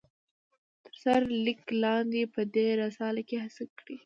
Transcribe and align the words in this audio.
تر 0.83 0.93
سر 1.03 1.21
ليک 1.45 1.61
لاندي 1.81 2.23
په 2.33 2.41
دي 2.53 2.67
رساله 2.83 3.21
کې 3.29 3.37
هڅه 3.43 3.63
کړي 3.77 3.95
ده 3.97 3.99